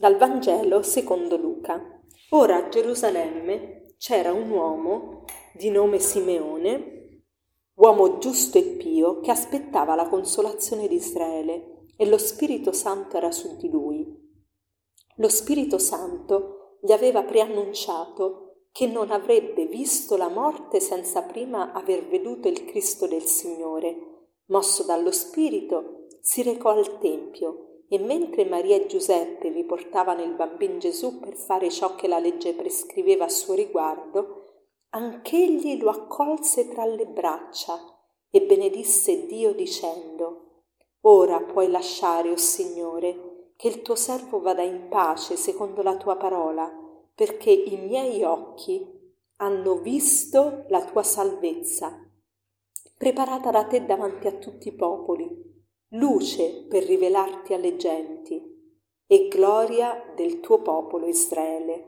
[0.00, 2.00] Dal Vangelo secondo Luca.
[2.30, 5.24] Ora a Gerusalemme c'era un uomo
[5.54, 7.24] di nome Simeone,
[7.74, 13.32] uomo giusto e pio, che aspettava la consolazione di Israele e lo Spirito Santo era
[13.32, 14.06] su di lui.
[15.16, 22.06] Lo Spirito Santo gli aveva preannunciato che non avrebbe visto la morte senza prima aver
[22.06, 23.96] veduto il Cristo del Signore.
[24.46, 30.34] Mosso dallo Spirito, si recò al Tempio e mentre Maria e Giuseppe vi portavano il
[30.34, 34.44] bambino Gesù per fare ciò che la legge prescriveva a suo riguardo,
[34.90, 37.78] anch'egli lo accolse tra le braccia
[38.30, 40.44] e benedisse Dio dicendo
[41.02, 45.96] Ora puoi lasciare, o oh Signore, che il tuo servo vada in pace secondo la
[45.96, 46.70] tua parola,
[47.14, 48.96] perché i miei occhi
[49.36, 52.06] hanno visto la tua salvezza,
[52.96, 55.47] preparata da te davanti a tutti i popoli
[55.92, 58.38] luce per rivelarti alle genti
[59.06, 61.84] e gloria del tuo popolo Israele.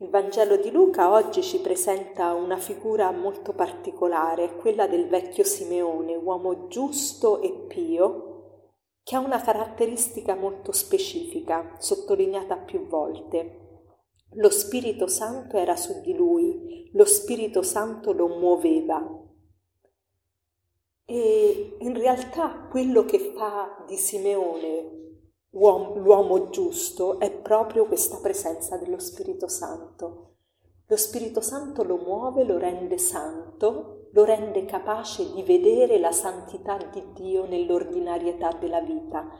[0.00, 6.14] Il Vangelo di Luca oggi ci presenta una figura molto particolare, quella del vecchio Simeone,
[6.14, 8.68] uomo giusto e pio,
[9.02, 13.86] che ha una caratteristica molto specifica, sottolineata più volte.
[14.34, 19.26] Lo Spirito Santo era su di lui, lo Spirito Santo lo muoveva,
[21.10, 24.96] e in realtà quello che fa di Simeone
[25.52, 30.34] l'uomo giusto è proprio questa presenza dello Spirito Santo.
[30.86, 36.76] Lo Spirito Santo lo muove, lo rende santo, lo rende capace di vedere la santità
[36.92, 39.30] di Dio nell'ordinarietà della vita,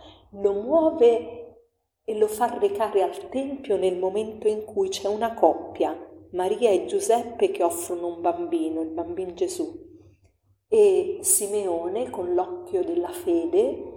[0.41, 1.67] lo muove
[2.03, 5.95] e lo fa recare al Tempio nel momento in cui c'è una coppia,
[6.31, 9.88] Maria e Giuseppe, che offrono un bambino, il bambino Gesù
[10.69, 13.97] e Simeone con l'occhio della fede,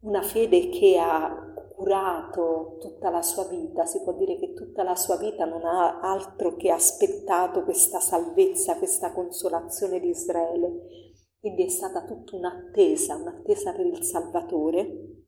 [0.00, 4.96] una fede che ha curato tutta la sua vita, si può dire che tutta la
[4.96, 10.88] sua vita non ha altro che aspettato questa salvezza, questa consolazione di Israele.
[11.38, 15.24] Quindi è stata tutta un'attesa, un'attesa per il Salvatore.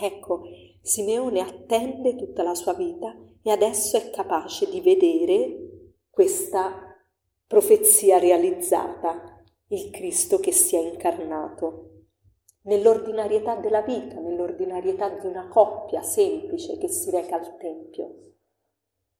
[0.00, 0.42] Ecco,
[0.82, 6.96] Simeone attende tutta la sua vita e adesso è capace di vedere questa
[7.46, 9.39] profezia realizzata
[9.72, 11.86] il Cristo che si è incarnato.
[12.62, 18.34] Nell'ordinarietà della vita, nell'ordinarietà di una coppia semplice che si reca al Tempio.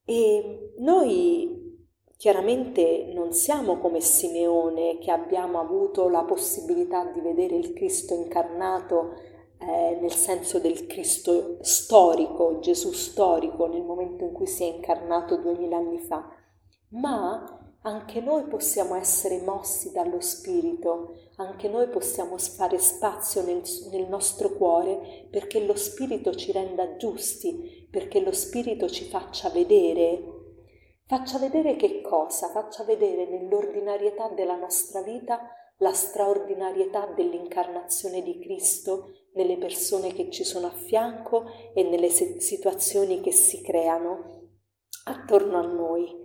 [0.04, 1.78] E noi
[2.16, 9.14] chiaramente non siamo come Simeone che abbiamo avuto la possibilità di vedere il Cristo incarnato
[9.58, 15.36] eh, nel senso del Cristo storico, Gesù storico, nel momento in cui si è incarnato
[15.36, 16.28] duemila anni fa,
[16.90, 24.06] ma anche noi possiamo essere mossi dallo Spirito, anche noi possiamo fare spazio nel, nel,
[24.06, 30.38] nostro cuore perché lo Spirito ci renda giusti, perché lo Spirito ci faccia vedere.
[31.06, 32.50] Faccia vedere che cosa?
[32.50, 35.40] Faccia vedere nell'ordinarietà della nostra vita
[35.78, 43.22] la straordinarietà dell'incarnazione di Cristo nelle persone che ci sono a fianco e nelle situazioni
[43.22, 44.48] che si creano
[45.04, 46.19] attorno a noi.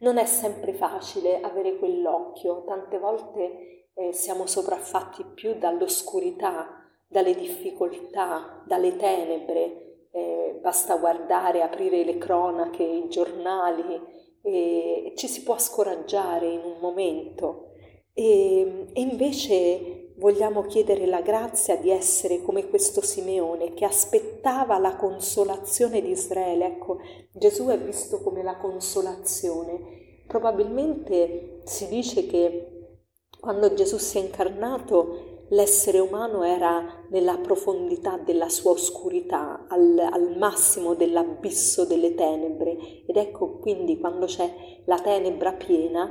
[0.00, 8.62] Non è sempre facile avere quell'occhio, tante volte eh, siamo sopraffatti più dall'oscurità, dalle difficoltà,
[8.64, 14.00] dalle tenebre, eh, basta guardare, aprire le cronache, i giornali
[14.40, 17.72] e ci si può scoraggiare in un momento.
[18.12, 24.96] E, e invece vogliamo chiedere la grazia di essere come questo Simeone che aspettava la
[24.96, 26.66] consolazione di Israele.
[26.66, 26.98] Ecco,
[27.32, 30.24] Gesù è visto come la consolazione.
[30.26, 32.96] Probabilmente si dice che
[33.40, 40.36] quando Gesù si è incarnato l'essere umano era nella profondità della sua oscurità, al, al,
[40.36, 43.04] massimo dell'abisso delle tenebre.
[43.06, 44.52] Ed ecco quindi quando c'è
[44.84, 46.10] la tenebra piena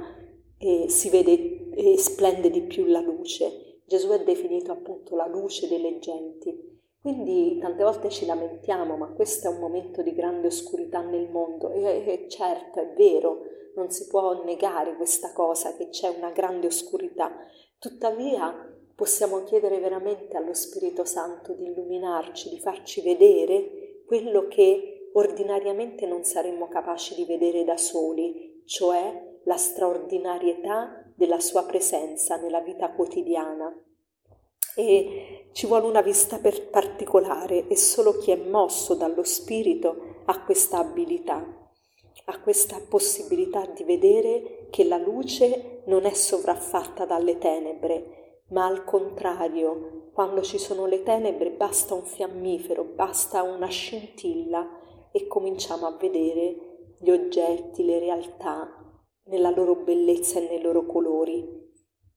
[0.57, 3.66] eh, si vede e splende di più la luce.
[3.87, 6.75] Gesù è definito appunto la luce delle genti.
[6.99, 11.71] Quindi tante volte ci lamentiamo, ma questo è un momento di grande oscurità nel mondo
[11.71, 13.43] e, e certo è vero,
[13.75, 17.33] non si può negare questa cosa, che c'è una grande oscurità.
[17.79, 18.53] Tuttavia
[18.93, 26.25] possiamo chiedere veramente allo Spirito Santo di illuminarci, di farci vedere quello che ordinariamente non
[26.25, 33.73] saremmo capaci di vedere da soli, cioè la straordinarietà della sua presenza nella vita quotidiana.
[34.75, 40.77] E ci vuole una vista particolare e solo chi è mosso dallo Spirito ha questa
[40.77, 41.43] abilità,
[42.25, 48.83] ha questa possibilità di vedere che la luce non è sovraffatta dalle tenebre, ma al
[48.83, 54.67] contrario Quando ci sono le tenebre basta un fiammifero, basta una scintilla
[55.11, 58.76] e cominciamo a vedere gli oggetti, le realtà
[59.27, 61.65] nella loro bellezza e nei loro colori.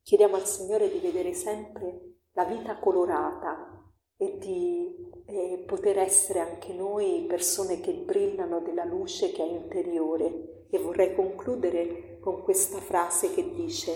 [0.03, 3.71] Chiediamo al Signore di vedere sempre la vita colorata
[4.17, 4.95] e di
[5.27, 10.67] eh, poter essere anche noi persone che brillano della luce che è interiore.
[10.71, 13.93] E vorrei concludere con questa frase che dice,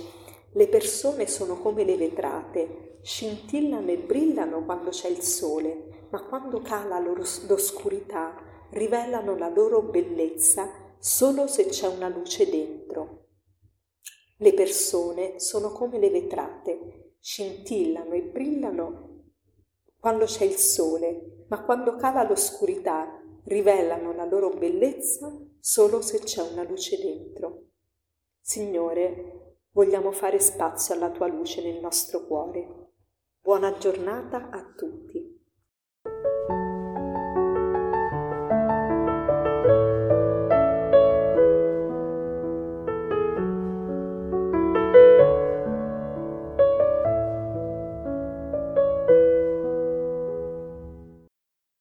[0.53, 6.61] le persone sono come le vetrate, scintillano e brillano quando c'è il sole, ma quando
[6.61, 8.35] cala l'oscurità
[8.71, 10.69] rivelano la loro bellezza
[10.99, 12.49] solo se c'è una luce
[12.95, 13.27] dentro.
[14.39, 19.13] Le persone sono come le vetrate, scintillano e brillano
[19.99, 26.43] quando c'è il sole, ma quando cala l'oscurità rivelano la loro bellezza solo se c'è
[26.43, 27.71] una luce dentro.
[28.39, 32.91] Signore, vogliamo fare spazio alla tua luce nel nostro cuore.
[33.41, 35.24] Buona giornata a tutti.